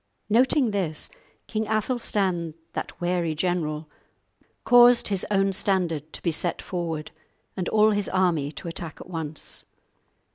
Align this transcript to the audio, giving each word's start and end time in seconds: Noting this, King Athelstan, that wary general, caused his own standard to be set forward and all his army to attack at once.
Noting 0.29 0.71
this, 0.71 1.11
King 1.45 1.67
Athelstan, 1.67 2.55
that 2.73 2.99
wary 2.99 3.35
general, 3.35 3.87
caused 4.63 5.09
his 5.09 5.27
own 5.29 5.53
standard 5.53 6.11
to 6.13 6.23
be 6.23 6.31
set 6.31 6.59
forward 6.59 7.11
and 7.55 7.69
all 7.69 7.91
his 7.91 8.09
army 8.09 8.51
to 8.53 8.67
attack 8.67 8.99
at 8.99 9.07
once. 9.11 9.65